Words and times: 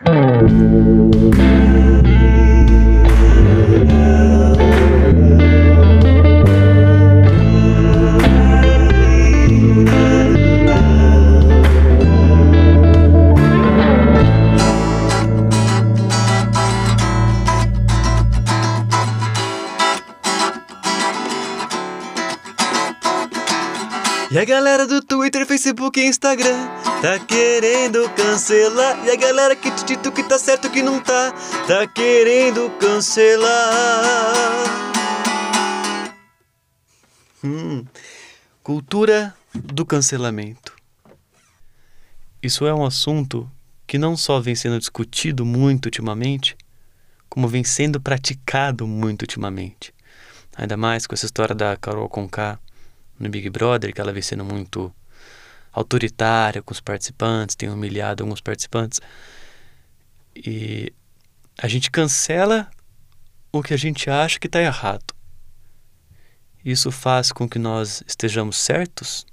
Müzik 0.00 1.38
E 24.30 24.38
a 24.38 24.44
galera 24.44 24.86
do 24.86 25.00
Twitter, 25.00 25.46
Facebook 25.46 25.98
e 25.98 26.06
Instagram 26.06 26.68
tá 27.00 27.18
querendo 27.18 28.10
cancelar. 28.10 29.02
E 29.06 29.10
a 29.10 29.16
galera 29.16 29.56
que 29.56 29.70
te 29.70 29.86
dito 29.86 30.12
que 30.12 30.22
tá 30.22 30.38
certo 30.38 30.68
que 30.68 30.82
não 30.82 31.00
tá, 31.00 31.32
tá 31.66 31.86
querendo 31.86 32.68
cancelar. 32.78 33.54
Hum, 37.42 37.86
cultura 38.62 39.34
do 39.54 39.86
cancelamento. 39.86 40.76
Isso 42.42 42.66
é 42.66 42.74
um 42.74 42.84
assunto 42.84 43.50
que 43.86 43.96
não 43.96 44.14
só 44.14 44.40
vem 44.40 44.54
sendo 44.54 44.78
discutido 44.78 45.46
muito 45.46 45.86
ultimamente, 45.86 46.54
como 47.30 47.48
vem 47.48 47.64
sendo 47.64 47.98
praticado 47.98 48.86
muito 48.86 49.22
ultimamente. 49.22 49.94
Ainda 50.54 50.76
mais 50.76 51.06
com 51.06 51.14
essa 51.14 51.24
história 51.24 51.54
da 51.54 51.78
Carol 51.78 52.10
Conká 52.10 52.58
no 53.18 53.28
Big 53.28 53.48
Brother, 53.50 53.92
que 53.92 54.00
ela 54.00 54.12
vem 54.12 54.22
sendo 54.22 54.44
muito 54.44 54.92
autoritária 55.72 56.62
com 56.62 56.72
os 56.72 56.80
participantes, 56.80 57.56
tem 57.56 57.68
humilhado 57.68 58.22
alguns 58.22 58.40
participantes. 58.40 59.00
E 60.34 60.92
a 61.56 61.68
gente 61.68 61.90
cancela 61.90 62.70
o 63.52 63.62
que 63.62 63.74
a 63.74 63.76
gente 63.76 64.08
acha 64.08 64.38
que 64.38 64.46
está 64.46 64.60
errado. 64.60 65.14
Isso 66.64 66.90
faz 66.90 67.32
com 67.32 67.48
que 67.48 67.58
nós 67.58 68.02
estejamos 68.06 68.56
certos? 68.56 69.24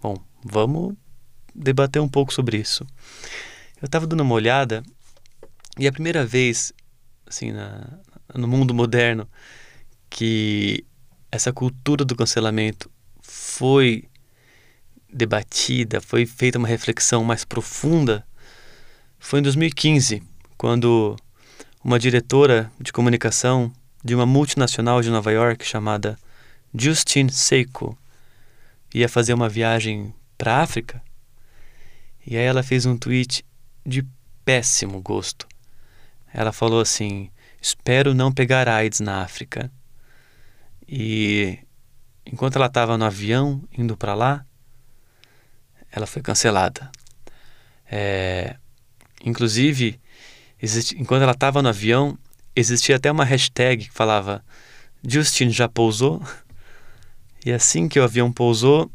Bom, 0.00 0.16
vamos 0.44 0.94
debater 1.54 2.00
um 2.00 2.08
pouco 2.08 2.32
sobre 2.32 2.58
isso. 2.58 2.86
Eu 3.80 3.86
estava 3.86 4.06
dando 4.06 4.20
uma 4.20 4.34
olhada 4.34 4.82
e 5.78 5.86
é 5.86 5.88
a 5.88 5.92
primeira 5.92 6.26
vez, 6.26 6.72
assim, 7.26 7.52
na, 7.52 7.98
no 8.34 8.46
mundo 8.46 8.74
moderno, 8.74 9.28
que 10.10 10.84
essa 11.32 11.50
cultura 11.50 12.04
do 12.04 12.14
cancelamento 12.14 12.90
foi 13.22 14.04
debatida, 15.10 15.98
foi 15.98 16.26
feita 16.26 16.58
uma 16.58 16.68
reflexão 16.68 17.24
mais 17.24 17.42
profunda, 17.42 18.24
foi 19.18 19.40
em 19.40 19.42
2015, 19.42 20.22
quando 20.58 21.16
uma 21.82 21.98
diretora 21.98 22.70
de 22.78 22.92
comunicação 22.92 23.72
de 24.04 24.14
uma 24.14 24.26
multinacional 24.26 25.00
de 25.00 25.08
Nova 25.08 25.32
York 25.32 25.64
chamada 25.64 26.18
Justine 26.74 27.32
Seiko 27.32 27.96
ia 28.94 29.08
fazer 29.08 29.32
uma 29.32 29.48
viagem 29.48 30.14
para 30.36 30.56
a 30.56 30.62
África. 30.62 31.02
E 32.26 32.36
aí 32.36 32.44
ela 32.44 32.62
fez 32.62 32.84
um 32.84 32.96
tweet 32.96 33.44
de 33.86 34.06
péssimo 34.44 35.00
gosto. 35.00 35.46
Ela 36.32 36.52
falou 36.52 36.80
assim: 36.80 37.30
"Espero 37.60 38.12
não 38.12 38.32
pegar 38.32 38.68
AIDS 38.68 39.00
na 39.00 39.22
África". 39.22 39.70
E 40.94 41.58
enquanto 42.26 42.56
ela 42.56 42.66
estava 42.66 42.98
no 42.98 43.06
avião 43.06 43.66
indo 43.72 43.96
para 43.96 44.14
lá, 44.14 44.44
ela 45.90 46.06
foi 46.06 46.20
cancelada. 46.20 46.92
É, 47.90 48.56
inclusive, 49.24 49.98
enquanto 50.94 51.22
ela 51.22 51.32
estava 51.32 51.62
no 51.62 51.70
avião, 51.70 52.18
existia 52.54 52.96
até 52.96 53.10
uma 53.10 53.24
hashtag 53.24 53.86
que 53.86 53.90
falava 53.90 54.44
Justin 55.02 55.48
já 55.48 55.66
pousou? 55.66 56.22
E 57.42 57.50
assim 57.50 57.88
que 57.88 57.98
o 57.98 58.04
avião 58.04 58.30
pousou, 58.30 58.92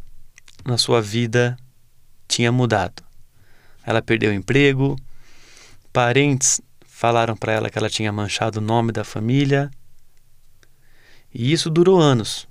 na 0.63 0.77
sua 0.77 1.01
vida 1.01 1.57
tinha 2.27 2.51
mudado. 2.51 3.03
Ela 3.83 4.03
perdeu 4.03 4.29
o 4.29 4.35
emprego, 4.35 4.95
parentes 5.91 6.61
falaram 6.85 7.35
para 7.35 7.53
ela 7.53 7.69
que 7.71 7.77
ela 7.79 7.89
tinha 7.89 8.11
manchado 8.11 8.59
o 8.59 8.61
nome 8.61 8.91
da 8.91 9.03
família 9.03 9.71
e 11.33 11.51
isso 11.51 11.69
durou 11.69 11.99
anos, 11.99 12.47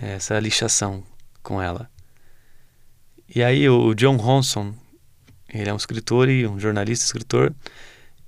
essa 0.00 0.38
lixação 0.38 1.02
com 1.42 1.60
ela. 1.60 1.90
E 3.34 3.42
aí 3.42 3.68
o 3.68 3.94
John 3.94 4.16
Ronson, 4.16 4.74
ele 5.48 5.68
é 5.68 5.72
um 5.72 5.76
escritor 5.76 6.28
e 6.28 6.46
um 6.46 6.58
jornalista 6.58 7.04
escritor, 7.04 7.54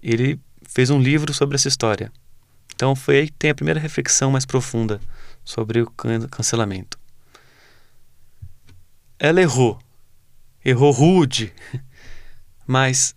ele 0.03 0.39
fez 0.69 0.91
um 0.91 1.01
livro 1.01 1.33
sobre 1.33 1.57
essa 1.57 1.69
história. 1.69 2.13
Então 2.75 2.97
foi 2.97 3.19
aí 3.19 3.27
que 3.27 3.33
tem 3.33 3.51
a 3.51 3.55
primeira 3.55 3.81
reflexão 3.81 4.31
mais 4.31 4.47
profunda 4.47 5.01
sobre 5.45 5.83
o 5.83 5.91
cancelamento. 6.31 6.99
Ela 9.19 9.41
errou, 9.41 9.79
errou 10.65 10.91
rude, 10.91 11.53
mas 12.67 13.15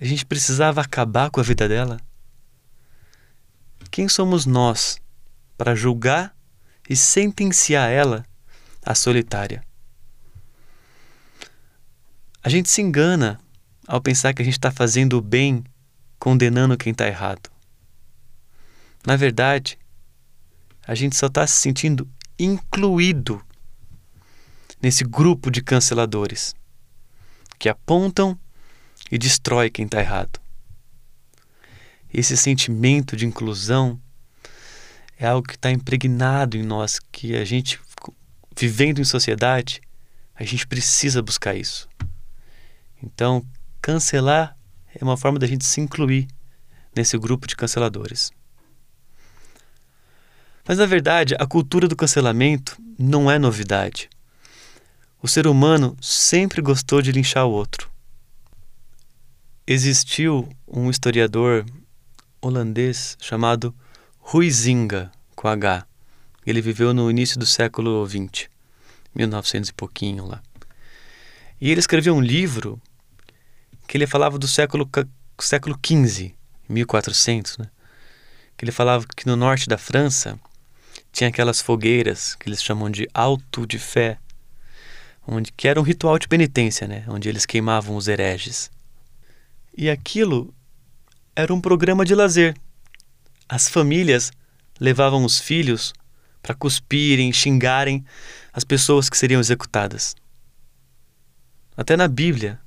a 0.00 0.04
gente 0.04 0.24
precisava 0.24 0.80
acabar 0.80 1.30
com 1.30 1.40
a 1.40 1.42
vida 1.42 1.68
dela 1.68 1.98
quem 3.90 4.08
somos 4.08 4.46
nós 4.46 5.00
para 5.56 5.74
julgar 5.74 6.34
e 6.88 6.96
sentenciar 6.96 7.90
ela 7.90 8.24
a 8.84 8.94
solitária? 8.94 9.62
A 12.42 12.48
gente 12.48 12.68
se 12.68 12.80
engana 12.80 13.40
ao 13.86 14.00
pensar 14.00 14.32
que 14.32 14.42
a 14.42 14.44
gente 14.44 14.54
está 14.54 14.70
fazendo 14.70 15.18
o 15.18 15.20
bem 15.20 15.64
condenando 16.18 16.76
quem 16.76 16.92
está 16.92 17.06
errado. 17.06 17.50
Na 19.06 19.16
verdade, 19.16 19.78
a 20.86 20.94
gente 20.94 21.16
só 21.16 21.26
está 21.26 21.46
se 21.46 21.56
sentindo 21.56 22.08
incluído 22.38 23.42
nesse 24.80 25.04
grupo 25.04 25.50
de 25.50 25.62
canceladores 25.62 26.54
que 27.58 27.68
apontam 27.68 28.38
e 29.10 29.18
destrói 29.18 29.70
quem 29.70 29.84
está 29.84 30.00
errado 30.00 30.40
esse 32.12 32.36
sentimento 32.36 33.16
de 33.16 33.26
inclusão 33.26 34.00
é 35.18 35.26
algo 35.26 35.46
que 35.46 35.56
está 35.56 35.70
impregnado 35.70 36.56
em 36.56 36.62
nós, 36.62 37.00
que 37.12 37.34
a 37.34 37.44
gente, 37.44 37.80
vivendo 38.56 39.00
em 39.00 39.04
sociedade, 39.04 39.80
a 40.34 40.44
gente 40.44 40.66
precisa 40.66 41.20
buscar 41.20 41.54
isso. 41.54 41.88
Então, 43.02 43.44
cancelar 43.82 44.56
é 44.94 45.04
uma 45.04 45.16
forma 45.16 45.38
da 45.38 45.46
gente 45.46 45.64
se 45.64 45.80
incluir 45.80 46.28
nesse 46.94 47.18
grupo 47.18 47.46
de 47.46 47.56
canceladores. 47.56 48.30
Mas, 50.66 50.78
na 50.78 50.86
verdade, 50.86 51.34
a 51.38 51.46
cultura 51.46 51.88
do 51.88 51.96
cancelamento 51.96 52.80
não 52.98 53.30
é 53.30 53.38
novidade. 53.38 54.08
O 55.20 55.26
ser 55.26 55.46
humano 55.46 55.96
sempre 56.00 56.60
gostou 56.60 57.02
de 57.02 57.10
linchar 57.10 57.46
o 57.46 57.50
outro. 57.50 57.90
Existiu 59.66 60.48
um 60.66 60.90
historiador 60.90 61.64
holandês 62.40 63.16
chamado 63.20 63.74
Huizinga, 64.32 65.10
com 65.34 65.48
H. 65.48 65.86
Ele 66.46 66.60
viveu 66.60 66.94
no 66.94 67.10
início 67.10 67.38
do 67.38 67.46
século 67.46 68.06
XX, 68.06 68.48
1900 69.14 69.70
e 69.70 69.72
pouquinho 69.72 70.26
lá. 70.26 70.42
E 71.60 71.70
ele 71.70 71.80
escreveu 71.80 72.14
um 72.14 72.20
livro 72.20 72.80
que 73.86 73.96
ele 73.96 74.06
falava 74.06 74.38
do 74.38 74.46
século, 74.46 74.88
século 75.40 75.78
XV, 75.84 76.34
1400, 76.68 77.58
né? 77.58 77.66
Que 78.56 78.64
ele 78.64 78.72
falava 78.72 79.06
que 79.16 79.26
no 79.26 79.36
norte 79.36 79.68
da 79.68 79.78
França 79.78 80.38
tinha 81.12 81.28
aquelas 81.28 81.60
fogueiras 81.60 82.34
que 82.34 82.48
eles 82.48 82.62
chamam 82.62 82.90
de 82.90 83.08
alto 83.12 83.66
de 83.66 83.78
fé, 83.78 84.18
onde 85.26 85.52
que 85.52 85.66
era 85.66 85.80
um 85.80 85.82
ritual 85.82 86.18
de 86.18 86.28
penitência, 86.28 86.86
né? 86.86 87.04
Onde 87.08 87.28
eles 87.28 87.46
queimavam 87.46 87.96
os 87.96 88.08
hereges. 88.08 88.70
E 89.76 89.88
aquilo 89.88 90.54
era 91.38 91.54
um 91.54 91.60
programa 91.60 92.04
de 92.04 92.16
lazer. 92.16 92.56
As 93.48 93.68
famílias 93.68 94.32
levavam 94.80 95.24
os 95.24 95.38
filhos 95.38 95.92
para 96.42 96.52
cuspirem, 96.52 97.32
xingarem 97.32 98.04
as 98.52 98.64
pessoas 98.64 99.08
que 99.08 99.16
seriam 99.16 99.38
executadas. 99.40 100.16
Até 101.76 101.96
na 101.96 102.08
Bíblia, 102.08 102.60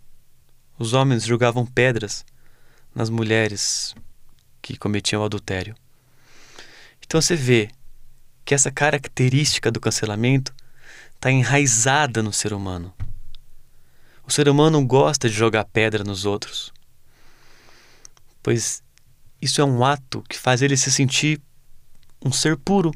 os 0.80 0.94
homens 0.94 1.26
jogavam 1.26 1.66
pedras 1.66 2.24
nas 2.96 3.10
mulheres 3.10 3.94
que 4.62 4.78
cometiam 4.78 5.22
adultério. 5.22 5.76
Então 7.06 7.22
você 7.22 7.36
vê 7.36 7.70
que 8.46 8.56
essa 8.56 8.72
característica 8.72 9.70
do 9.70 9.82
cancelamento 9.82 10.56
está 11.16 11.30
enraizada 11.30 12.24
no 12.24 12.32
ser 12.32 12.54
humano. 12.54 12.94
O 14.26 14.32
ser 14.32 14.48
humano 14.48 14.82
gosta 14.86 15.28
de 15.28 15.36
jogar 15.36 15.66
pedra 15.66 16.06
nos 16.06 16.24
outros 16.24 16.72
pois 18.42 18.84
isso 19.42 19.62
é 19.62 19.66
um 19.66 19.84
ato 19.84 20.24
que 20.30 20.38
faz 20.38 20.62
ele 20.62 20.78
se 20.78 20.92
sentir 20.92 21.42
um 22.24 22.32
ser 22.32 22.58
puro. 22.58 22.92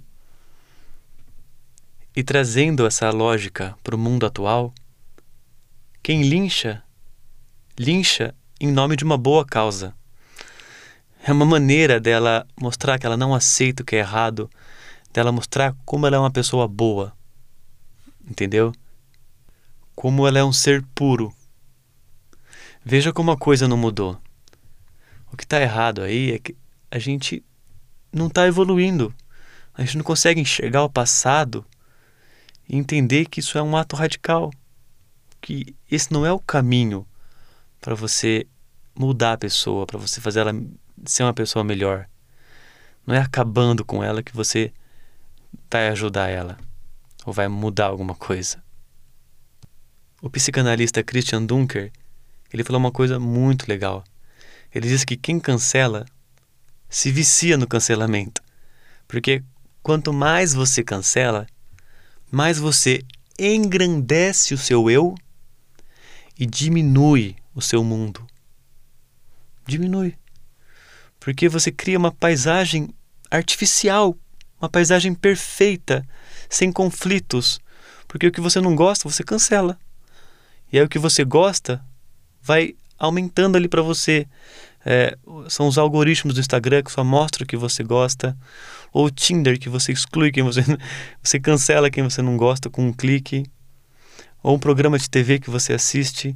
E 2.16 2.24
trazendo 2.24 2.86
essa 2.86 3.10
lógica 3.10 3.78
para 3.84 3.96
o 3.96 4.00
mundo 4.00 4.26
atual, 4.26 4.74
quem 6.02 6.22
lincha 6.22 6.82
lincha 7.78 8.34
em 8.60 8.72
nome 8.72 8.96
de 8.96 9.04
uma 9.04 9.18
boa 9.18 9.46
causa. 9.46 9.94
É 11.24 11.32
uma 11.32 11.46
maneira 11.46 12.00
dela 12.00 12.48
mostrar 12.60 12.98
que 12.98 13.06
ela 13.06 13.18
não 13.18 13.34
aceita 13.34 13.84
o 13.84 13.86
que 13.86 13.96
é 13.96 14.00
errado, 14.00 14.50
dela 15.12 15.32
mostrar 15.32 15.76
como 15.84 16.06
ela 16.08 16.16
é 16.16 16.20
uma 16.20 16.32
pessoa 16.32 16.68
boa. 16.68 17.14
Entendeu? 18.30 18.74
Como 19.94 20.28
ela 20.28 20.40
é 20.40 20.44
um 20.44 20.54
ser 20.54 20.84
puro. 20.94 21.34
Veja 22.84 23.12
como 23.12 23.32
a 23.32 23.38
coisa 23.38 23.68
não 23.68 23.78
mudou. 23.78 24.20
O 25.36 25.38
que 25.38 25.44
está 25.44 25.60
errado 25.60 26.02
aí 26.02 26.32
é 26.32 26.40
que 26.40 26.56
a 26.90 26.98
gente 26.98 27.44
não 28.10 28.28
está 28.28 28.48
evoluindo. 28.48 29.14
A 29.74 29.82
gente 29.84 29.98
não 29.98 30.04
consegue 30.06 30.40
enxergar 30.40 30.82
o 30.86 30.90
passado 30.90 31.66
e 32.70 32.78
entender 32.78 33.26
que 33.26 33.42
isso 33.42 33.58
é 33.58 33.62
um 33.62 33.76
ato 33.76 33.98
radical. 33.98 34.50
Que 35.42 35.76
esse 35.92 36.14
não 36.14 36.26
é 36.26 36.32
o 36.32 36.40
caminho 36.40 37.06
para 37.82 37.94
você 37.94 38.48
mudar 38.98 39.34
a 39.34 39.38
pessoa, 39.38 39.86
para 39.86 40.00
você 40.00 40.22
fazer 40.22 40.40
ela 40.40 40.54
ser 41.04 41.24
uma 41.24 41.34
pessoa 41.34 41.66
melhor. 41.66 42.08
Não 43.06 43.14
é 43.14 43.20
acabando 43.20 43.84
com 43.84 44.02
ela 44.02 44.24
que 44.24 44.34
você 44.34 44.72
vai 45.70 45.90
ajudar 45.90 46.30
ela 46.30 46.58
ou 47.26 47.34
vai 47.34 47.50
mudar 47.50 47.88
alguma 47.88 48.16
coisa. 48.16 48.64
O 50.22 50.30
psicanalista 50.30 51.04
Christian 51.04 51.46
Dunker, 51.46 51.92
ele 52.54 52.64
falou 52.64 52.80
uma 52.80 52.90
coisa 52.90 53.20
muito 53.20 53.68
legal. 53.68 54.02
Ele 54.76 54.90
diz 54.90 55.06
que 55.06 55.16
quem 55.16 55.40
cancela 55.40 56.06
se 56.90 57.10
vicia 57.10 57.56
no 57.58 57.66
cancelamento. 57.66 58.44
Porque 59.08 59.42
quanto 59.82 60.12
mais 60.12 60.54
você 60.54 60.84
cancela, 60.84 61.48
mais 62.30 62.58
você 62.58 63.02
engrandece 63.40 64.54
o 64.54 64.58
seu 64.58 64.90
eu 64.90 65.16
e 66.38 66.46
diminui 66.46 67.38
o 67.56 67.62
seu 67.62 67.86
mundo. 67.86 68.28
Diminui. 69.66 70.18
Porque 71.22 71.48
você 71.48 71.72
cria 71.72 71.98
uma 71.98 72.12
paisagem 72.12 72.94
artificial, 73.32 74.14
uma 74.60 74.70
paisagem 74.70 75.16
perfeita, 75.16 76.06
sem 76.50 76.70
conflitos. 76.70 77.62
Porque 78.10 78.28
o 78.28 78.32
que 78.32 78.42
você 78.42 78.60
não 78.60 78.76
gosta, 78.76 79.10
você 79.10 79.24
cancela. 79.24 79.80
E 80.70 80.78
aí 80.78 80.84
o 80.84 80.90
que 80.90 81.00
você 81.00 81.24
gosta 81.24 81.82
vai 82.42 82.76
aumentando 82.98 83.56
ali 83.58 83.68
para 83.68 83.82
você. 83.82 84.28
É, 84.86 85.18
são 85.50 85.68
os 85.68 85.80
algoritmos 85.80 86.36
do 86.36 86.40
Instagram 86.40 86.84
que 86.84 86.92
só 86.92 87.04
mostram 87.04 87.44
o 87.44 87.48
que 87.48 87.58
você 87.58 87.84
gosta, 87.84 88.38
ou 88.94 89.06
o 89.06 89.10
Tinder 89.10 89.60
que 89.60 89.68
você 89.68 89.92
exclui 89.92 90.32
quem 90.32 90.44
você 90.44 90.62
você 91.24 91.40
cancela 91.40 91.90
quem 91.90 92.04
você 92.04 92.22
não 92.22 92.38
gosta 92.38 92.70
com 92.70 92.86
um 92.88 92.94
clique, 92.94 93.46
ou 94.44 94.56
um 94.56 94.60
programa 94.60 95.00
de 95.00 95.10
TV 95.10 95.40
que 95.40 95.50
você 95.50 95.74
assiste. 95.74 96.36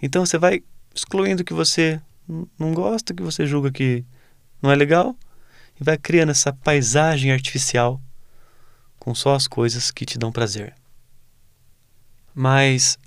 Então 0.00 0.24
você 0.24 0.38
vai 0.38 0.62
excluindo 0.94 1.42
o 1.42 1.44
que 1.44 1.54
você 1.54 2.00
não 2.58 2.72
gosta, 2.72 3.12
que 3.12 3.22
você 3.22 3.46
julga 3.46 3.72
que 3.72 4.04
não 4.62 4.70
é 4.70 4.76
legal, 4.76 5.16
e 5.80 5.84
vai 5.84 5.96
criando 5.96 6.30
essa 6.30 6.52
paisagem 6.52 7.32
artificial 7.32 8.00
com 8.98 9.14
só 9.14 9.34
as 9.34 9.48
coisas 9.48 9.90
que 9.90 10.04
te 10.04 10.18
dão 10.18 10.30
prazer. 10.30 10.74
Mas 12.34 12.98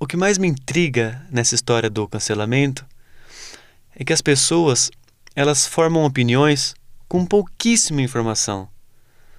o 0.00 0.06
que 0.06 0.16
mais 0.16 0.38
me 0.38 0.46
intriga 0.46 1.26
nessa 1.30 1.54
história 1.54 1.90
do 1.90 2.06
cancelamento 2.06 2.86
é 3.96 4.04
que 4.04 4.12
as 4.12 4.22
pessoas 4.22 4.90
elas 5.34 5.66
formam 5.66 6.04
opiniões 6.04 6.74
com 7.08 7.26
pouquíssima 7.26 8.00
informação, 8.00 8.68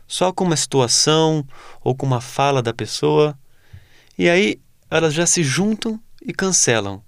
só 0.07 0.33
com 0.33 0.43
uma 0.43 0.57
situação 0.57 1.47
ou 1.81 1.95
com 1.95 2.05
uma 2.05 2.19
fala 2.19 2.61
da 2.61 2.73
pessoa, 2.73 3.37
e 4.17 4.29
aí 4.29 4.59
elas 4.91 5.13
já 5.13 5.25
se 5.25 5.43
juntam 5.43 5.99
e 6.21 6.33
cancelam, 6.33 7.01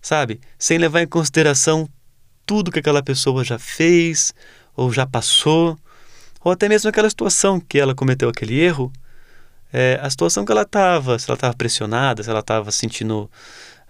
sabe? 0.00 0.40
Sem 0.58 0.76
levar 0.76 1.00
em 1.00 1.06
consideração 1.06 1.88
tudo 2.44 2.70
que 2.70 2.80
aquela 2.80 3.02
pessoa 3.02 3.44
já 3.44 3.58
fez 3.58 4.34
ou 4.76 4.92
já 4.92 5.06
passou, 5.06 5.78
ou 6.40 6.52
até 6.52 6.68
mesmo 6.68 6.90
aquela 6.90 7.08
situação 7.08 7.58
que 7.60 7.78
ela 7.78 7.94
cometeu 7.94 8.28
aquele 8.28 8.60
erro 8.60 8.92
é, 9.72 9.98
a 10.02 10.10
situação 10.10 10.44
que 10.44 10.52
ela 10.52 10.62
estava, 10.62 11.18
se 11.18 11.28
ela 11.30 11.36
estava 11.36 11.54
pressionada, 11.54 12.22
se 12.22 12.28
ela 12.28 12.40
estava 12.40 12.70
sentindo, 12.70 13.30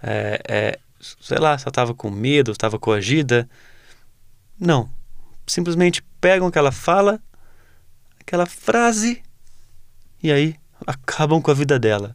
é, 0.01 0.41
é, 0.47 0.79
sei 1.19 1.37
lá, 1.37 1.57
se 1.57 1.63
ela 1.63 1.71
estava 1.71 1.93
com 1.93 2.09
medo, 2.09 2.51
estava 2.51 2.79
coagida. 2.79 3.49
Não. 4.59 4.89
Simplesmente 5.45 6.01
pegam 6.21 6.47
aquela 6.47 6.71
fala, 6.71 7.19
aquela 8.19 8.45
frase, 8.45 9.21
e 10.21 10.31
aí 10.31 10.55
acabam 10.87 11.41
com 11.41 11.51
a 11.51 11.53
vida 11.53 11.77
dela. 11.77 12.13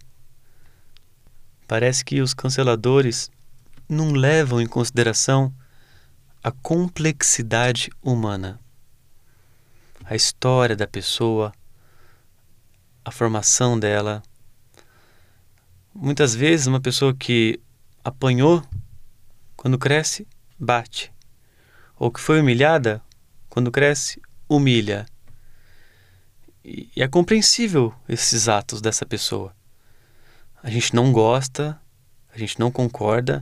Parece 1.67 2.03
que 2.03 2.23
os 2.23 2.32
canceladores 2.32 3.31
não 3.87 4.12
levam 4.12 4.61
em 4.61 4.67
consideração 4.67 5.53
a 6.43 6.50
complexidade 6.50 7.91
humana, 8.03 8.59
a 10.05 10.15
história 10.15 10.75
da 10.75 10.87
pessoa, 10.87 11.53
a 13.08 13.10
formação 13.10 13.78
dela. 13.78 14.22
Muitas 15.94 16.34
vezes, 16.34 16.66
uma 16.66 16.81
pessoa 16.81 17.14
que 17.14 17.58
apanhou, 18.05 18.62
quando 19.56 19.78
cresce, 19.78 20.28
bate. 20.58 21.10
Ou 21.99 22.12
que 22.12 22.20
foi 22.20 22.40
humilhada, 22.40 23.02
quando 23.49 23.72
cresce, 23.72 24.20
humilha. 24.49 25.06
E 26.62 26.90
é 26.96 27.08
compreensível 27.08 27.94
esses 28.06 28.46
atos 28.46 28.82
dessa 28.82 29.06
pessoa. 29.06 29.56
A 30.62 30.70
gente 30.70 30.94
não 30.94 31.10
gosta, 31.10 31.81
a 32.32 32.38
gente 32.38 32.60
não 32.60 32.70
concorda, 32.70 33.40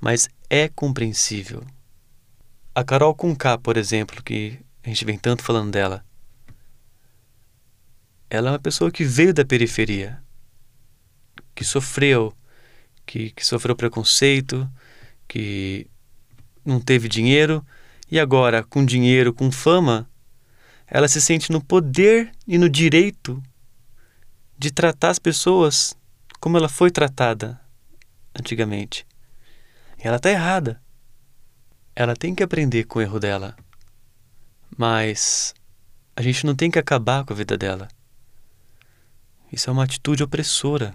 mas 0.00 0.28
é 0.48 0.68
compreensível. 0.68 1.66
A 2.72 2.84
Carol 2.84 3.14
Conká, 3.14 3.58
por 3.58 3.76
exemplo, 3.76 4.22
que 4.22 4.60
a 4.84 4.88
gente 4.88 5.04
vem 5.04 5.18
tanto 5.18 5.42
falando 5.42 5.72
dela, 5.72 6.04
ela 8.30 8.50
é 8.50 8.52
uma 8.52 8.58
pessoa 8.58 8.90
que 8.90 9.04
veio 9.04 9.32
da 9.32 9.44
periferia, 9.44 10.22
que 11.54 11.64
sofreu, 11.64 12.34
que, 13.06 13.30
que 13.30 13.44
sofreu 13.44 13.74
preconceito, 13.74 14.68
que 15.26 15.86
não 16.64 16.80
teve 16.80 17.08
dinheiro 17.08 17.64
e 18.10 18.18
agora, 18.18 18.62
com 18.62 18.84
dinheiro, 18.84 19.32
com 19.32 19.50
fama, 19.50 20.08
ela 20.86 21.08
se 21.08 21.20
sente 21.20 21.52
no 21.52 21.62
poder 21.62 22.32
e 22.46 22.56
no 22.56 22.68
direito 22.68 23.42
de 24.58 24.70
tratar 24.70 25.10
as 25.10 25.18
pessoas 25.18 25.96
como 26.40 26.56
ela 26.56 26.68
foi 26.68 26.90
tratada 26.90 27.60
antigamente. 28.38 29.06
Ela 29.98 30.16
está 30.16 30.30
errada. 30.30 30.80
Ela 31.94 32.14
tem 32.14 32.34
que 32.34 32.42
aprender 32.42 32.84
com 32.84 32.98
o 32.98 33.02
erro 33.02 33.18
dela. 33.18 33.56
Mas 34.76 35.54
a 36.14 36.22
gente 36.22 36.46
não 36.46 36.54
tem 36.54 36.70
que 36.70 36.78
acabar 36.78 37.24
com 37.24 37.32
a 37.32 37.36
vida 37.36 37.56
dela. 37.58 37.88
Isso 39.52 39.70
é 39.70 39.72
uma 39.72 39.84
atitude 39.84 40.22
opressora. 40.22 40.94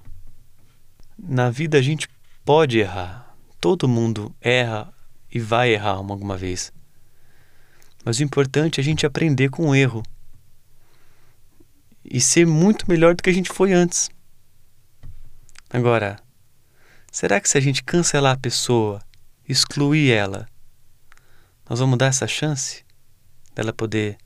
Na 1.17 1.49
vida 1.49 1.77
a 1.77 1.81
gente 1.81 2.07
pode 2.45 2.79
errar. 2.79 3.35
Todo 3.59 3.87
mundo 3.87 4.35
erra 4.41 4.93
e 5.31 5.39
vai 5.39 5.73
errar 5.73 5.93
alguma 5.93 6.37
vez. 6.37 6.71
Mas 8.05 8.19
o 8.19 8.23
importante 8.23 8.79
é 8.79 8.81
a 8.81 8.83
gente 8.83 9.05
aprender 9.05 9.49
com 9.49 9.69
o 9.69 9.75
erro 9.75 10.03
e 12.03 12.19
ser 12.19 12.45
muito 12.45 12.85
melhor 12.89 13.15
do 13.15 13.23
que 13.23 13.29
a 13.29 13.33
gente 13.33 13.51
foi 13.51 13.71
antes. 13.73 14.09
Agora, 15.69 16.19
será 17.11 17.39
que 17.39 17.49
se 17.49 17.57
a 17.57 17.61
gente 17.61 17.83
cancelar 17.83 18.33
a 18.33 18.39
pessoa, 18.39 19.01
excluir 19.47 20.11
ela, 20.11 20.45
nós 21.67 21.79
vamos 21.79 21.97
dar 21.97 22.07
essa 22.07 22.27
chance 22.27 22.85
dela 23.55 23.73
poder 23.73 24.17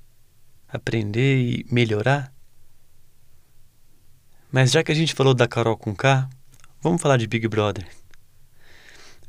aprender 0.67 1.37
e 1.39 1.65
melhorar? 1.71 2.33
Mas 4.51 4.71
já 4.71 4.81
que 4.81 4.91
a 4.91 4.95
gente 4.95 5.13
falou 5.13 5.33
da 5.33 5.47
Carol 5.47 5.75
com 5.75 5.93
K, 5.93 6.27
vamos 6.81 7.01
falar 7.01 7.17
de 7.17 7.27
Big 7.27 7.47
Brother. 7.49 7.85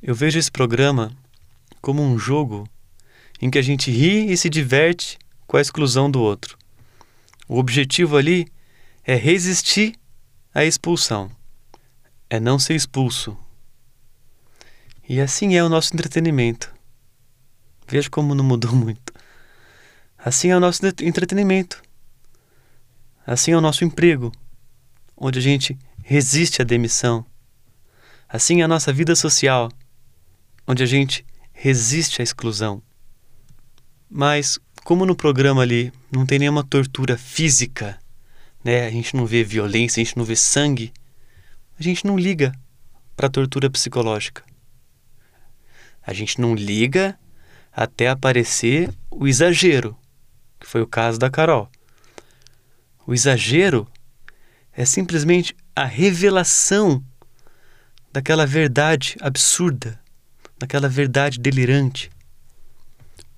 Eu 0.00 0.14
vejo 0.14 0.38
esse 0.38 0.50
programa 0.50 1.10
como 1.80 2.02
um 2.02 2.16
jogo 2.16 2.68
em 3.40 3.50
que 3.50 3.58
a 3.58 3.62
gente 3.62 3.90
ri 3.90 4.30
e 4.30 4.36
se 4.36 4.48
diverte 4.48 5.18
com 5.44 5.56
a 5.56 5.60
exclusão 5.60 6.08
do 6.08 6.20
outro. 6.20 6.56
O 7.48 7.58
objetivo 7.58 8.16
ali 8.16 8.46
é 9.04 9.16
resistir 9.16 9.96
à 10.54 10.64
expulsão, 10.64 11.30
é 12.30 12.38
não 12.38 12.58
ser 12.58 12.76
expulso. 12.76 13.36
E 15.08 15.20
assim 15.20 15.56
é 15.56 15.64
o 15.64 15.68
nosso 15.68 15.94
entretenimento. 15.94 16.72
Veja 17.88 18.08
como 18.08 18.36
não 18.36 18.44
mudou 18.44 18.70
muito. 18.76 19.12
Assim 20.16 20.50
é 20.50 20.56
o 20.56 20.60
nosso 20.60 20.86
entretenimento. 21.02 21.82
Assim 23.26 23.50
é 23.50 23.56
o 23.56 23.60
nosso 23.60 23.84
emprego 23.84 24.30
onde 25.20 25.38
a 25.38 25.42
gente 25.42 25.76
resiste 26.02 26.62
à 26.62 26.64
demissão. 26.64 27.24
Assim 28.28 28.60
é 28.60 28.64
a 28.64 28.68
nossa 28.68 28.92
vida 28.92 29.14
social, 29.16 29.70
onde 30.66 30.82
a 30.82 30.86
gente 30.86 31.26
resiste 31.52 32.22
à 32.22 32.24
exclusão. 32.24 32.82
Mas, 34.08 34.58
como 34.84 35.04
no 35.04 35.16
programa 35.16 35.62
ali 35.62 35.92
não 36.10 36.24
tem 36.24 36.38
nenhuma 36.38 36.62
tortura 36.62 37.18
física, 37.18 37.98
né? 38.62 38.86
a 38.86 38.90
gente 38.90 39.16
não 39.16 39.26
vê 39.26 39.42
violência, 39.42 40.00
a 40.00 40.04
gente 40.04 40.16
não 40.16 40.24
vê 40.24 40.36
sangue, 40.36 40.92
a 41.78 41.82
gente 41.82 42.06
não 42.06 42.16
liga 42.16 42.52
para 43.16 43.28
tortura 43.28 43.68
psicológica. 43.68 44.44
A 46.06 46.12
gente 46.12 46.40
não 46.40 46.54
liga 46.54 47.18
até 47.72 48.08
aparecer 48.08 48.90
o 49.10 49.26
exagero, 49.26 49.96
que 50.58 50.66
foi 50.66 50.80
o 50.80 50.86
caso 50.86 51.18
da 51.18 51.28
Carol. 51.28 51.68
O 53.06 53.12
exagero 53.12 53.86
é 54.78 54.84
simplesmente 54.84 55.56
a 55.74 55.84
revelação 55.84 57.04
daquela 58.12 58.46
verdade 58.46 59.16
absurda, 59.20 60.00
daquela 60.56 60.88
verdade 60.88 61.40
delirante. 61.40 62.08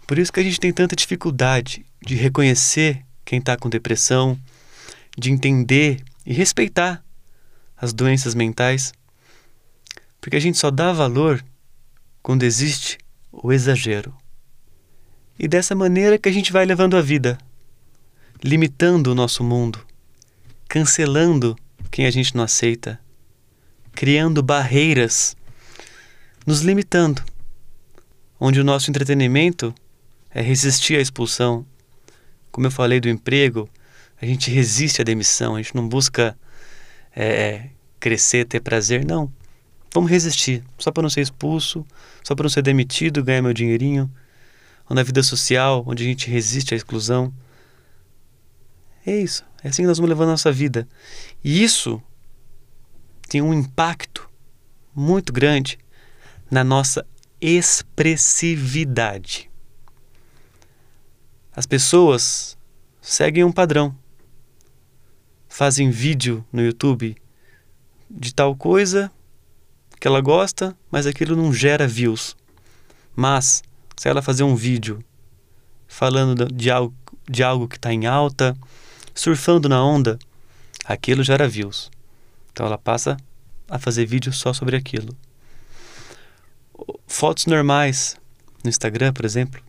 Por 0.06 0.18
isso 0.18 0.30
que 0.30 0.38
a 0.38 0.42
gente 0.42 0.60
tem 0.60 0.70
tanta 0.70 0.94
dificuldade 0.94 1.82
de 2.04 2.14
reconhecer 2.14 3.02
quem 3.24 3.38
está 3.38 3.56
com 3.56 3.70
depressão, 3.70 4.38
de 5.16 5.30
entender 5.30 6.04
e 6.26 6.34
respeitar 6.34 7.02
as 7.74 7.94
doenças 7.94 8.34
mentais, 8.34 8.92
porque 10.20 10.36
a 10.36 10.40
gente 10.40 10.58
só 10.58 10.70
dá 10.70 10.92
valor 10.92 11.42
quando 12.22 12.42
existe 12.42 12.98
o 13.32 13.50
exagero. 13.50 14.14
E 15.38 15.48
dessa 15.48 15.74
maneira 15.74 16.18
que 16.18 16.28
a 16.28 16.32
gente 16.32 16.52
vai 16.52 16.66
levando 16.66 16.98
a 16.98 17.00
vida, 17.00 17.38
limitando 18.44 19.12
o 19.12 19.14
nosso 19.14 19.42
mundo, 19.42 19.88
cancelando 20.70 21.58
quem 21.90 22.06
a 22.06 22.12
gente 22.12 22.36
não 22.36 22.44
aceita, 22.44 23.00
criando 23.90 24.40
barreiras, 24.40 25.36
nos 26.46 26.60
limitando, 26.60 27.20
onde 28.38 28.60
o 28.60 28.64
nosso 28.64 28.88
entretenimento 28.88 29.74
é 30.30 30.40
resistir 30.40 30.96
à 30.96 31.00
expulsão. 31.00 31.66
Como 32.52 32.68
eu 32.68 32.70
falei 32.70 33.00
do 33.00 33.08
emprego, 33.08 33.68
a 34.22 34.24
gente 34.24 34.48
resiste 34.48 35.00
à 35.00 35.04
demissão, 35.04 35.56
a 35.56 35.58
gente 35.60 35.74
não 35.74 35.88
busca 35.88 36.38
é, 37.16 37.26
é 37.26 37.70
crescer, 37.98 38.44
ter 38.44 38.60
prazer, 38.60 39.04
não. 39.04 39.30
Vamos 39.92 40.08
resistir, 40.08 40.62
só 40.78 40.92
para 40.92 41.02
não 41.02 41.10
ser 41.10 41.22
expulso, 41.22 41.84
só 42.22 42.36
para 42.36 42.44
não 42.44 42.50
ser 42.50 42.62
demitido, 42.62 43.24
ganhar 43.24 43.42
meu 43.42 43.52
dinheirinho. 43.52 44.08
Ou 44.88 44.94
na 44.94 45.02
vida 45.02 45.20
social, 45.24 45.82
onde 45.84 46.04
a 46.04 46.06
gente 46.06 46.30
resiste 46.30 46.74
à 46.74 46.76
exclusão. 46.76 47.34
É 49.04 49.16
isso, 49.16 49.44
é 49.62 49.68
assim 49.68 49.82
que 49.82 49.88
nós 49.88 49.98
vamos 49.98 50.08
levando 50.08 50.28
a 50.28 50.32
nossa 50.32 50.50
vida. 50.50 50.88
E 51.44 51.62
isso 51.62 52.02
tem 53.28 53.42
um 53.42 53.54
impacto 53.54 54.28
muito 54.94 55.32
grande 55.32 55.78
na 56.50 56.64
nossa 56.64 57.06
expressividade. 57.40 59.48
As 61.54 61.66
pessoas 61.66 62.58
seguem 63.00 63.44
um 63.44 63.52
padrão. 63.52 63.96
Fazem 65.48 65.90
vídeo 65.90 66.44
no 66.52 66.60
YouTube 66.62 67.16
de 68.10 68.34
tal 68.34 68.56
coisa 68.56 69.10
que 69.98 70.08
ela 70.08 70.20
gosta, 70.20 70.76
mas 70.90 71.06
aquilo 71.06 71.36
não 71.36 71.52
gera 71.52 71.86
views. 71.86 72.36
Mas, 73.14 73.62
se 73.96 74.08
ela 74.08 74.22
fazer 74.22 74.42
um 74.42 74.56
vídeo 74.56 75.04
falando 75.86 76.46
de 76.46 76.70
algo, 76.70 76.94
de 77.28 77.42
algo 77.42 77.68
que 77.68 77.76
está 77.76 77.92
em 77.92 78.06
alta, 78.06 78.56
surfando 79.20 79.68
na 79.68 79.84
onda, 79.84 80.18
aquilo 80.82 81.22
gera 81.22 81.46
views. 81.46 81.90
Então 82.50 82.64
ela 82.64 82.78
passa 82.78 83.18
a 83.68 83.78
fazer 83.78 84.06
vídeo 84.06 84.32
só 84.32 84.54
sobre 84.54 84.76
aquilo. 84.76 85.14
Fotos 87.06 87.44
normais 87.44 88.16
no 88.64 88.70
Instagram, 88.70 89.12
por 89.12 89.26
exemplo, 89.26 89.62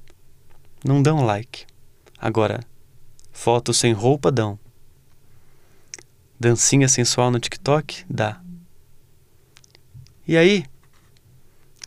não 0.85 1.03
dão 1.03 1.25
like. 1.25 1.65
Agora, 2.17 2.61
fotos 3.33 3.77
sem 3.77 3.91
roupa 3.91 4.31
dão. 4.31 4.57
Dancinha 6.39 6.87
sensual 6.87 7.29
no 7.29 7.39
TikTok? 7.39 8.05
Dá. 8.09 8.41
E 10.25 10.37
aí, 10.37 10.65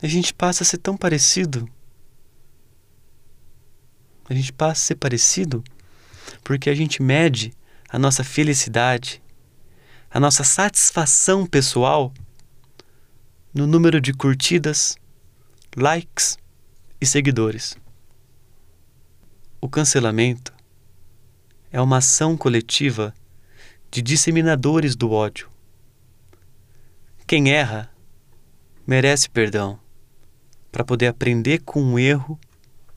a 0.03 0.07
gente 0.07 0.35
passa 0.35 0.61
a 0.61 0.65
ser 0.67 0.77
tão 0.77 0.95
parecido. 0.95 1.67
A 4.29 4.35
gente 4.35 4.53
passa 4.53 4.83
a 4.83 4.85
ser 4.85 4.95
parecido 4.95 5.63
porque 6.45 6.69
a 6.69 6.75
gente 6.75 7.01
mede 7.01 7.51
a 7.89 7.97
nossa 7.97 8.23
felicidade, 8.23 9.21
a 10.11 10.19
nossa 10.19 10.43
satisfação 10.43 11.43
pessoal 11.45 12.13
no 13.51 13.65
número 13.65 13.99
de 13.99 14.13
curtidas, 14.13 14.95
likes 15.75 16.37
e 17.01 17.05
seguidores. 17.05 17.75
O 19.59 19.67
cancelamento 19.67 20.53
é 21.71 21.81
uma 21.81 21.97
ação 21.97 22.37
coletiva 22.37 23.11
de 23.89 24.03
disseminadores 24.03 24.95
do 24.95 25.11
ódio. 25.11 25.49
Quem 27.25 27.51
erra 27.51 27.91
merece 28.85 29.27
perdão 29.27 29.79
para 30.71 30.85
poder 30.85 31.07
aprender 31.07 31.63
com 31.63 31.93
o 31.93 31.97
erro 31.97 32.39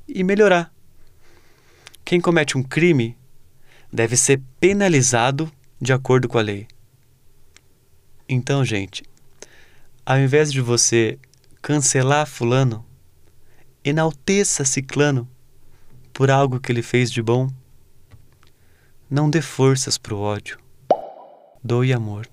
e 0.07 0.23
melhorar. 0.23 0.71
Quem 2.05 2.21
comete 2.21 2.59
um 2.59 2.63
crime 2.63 3.18
deve 3.93 4.17
ser 4.17 4.41
penalizado 4.61 5.51
de 5.81 5.93
acordo 5.93 6.29
com 6.29 6.39
a 6.39 6.43
lei. 6.43 6.67
Então, 8.29 8.65
gente, 8.65 9.03
ao 10.05 10.19
invés 10.19 10.53
de 10.53 10.61
você 10.61 11.19
cancelar 11.63 12.27
Fulano, 12.27 12.85
enalteça 13.85 14.65
Ciclano 14.65 15.29
por 16.13 16.31
algo 16.31 16.61
que 16.61 16.73
ele 16.73 16.83
fez 16.83 17.11
de 17.11 17.23
bom. 17.23 17.49
Não 19.11 19.31
dê 19.31 19.41
forças 19.41 19.97
para 19.97 20.15
o 20.15 20.21
ódio. 20.21 20.59
Doe 21.63 21.93
amor. 21.93 22.29